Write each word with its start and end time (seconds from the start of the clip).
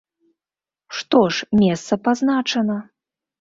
Што 0.99 1.19
ж, 1.35 1.49
месца 1.61 1.93
пазначана. 2.09 2.79